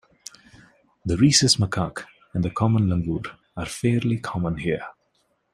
[1.05, 4.81] The rhesus macaque and the common langur are fairly common here.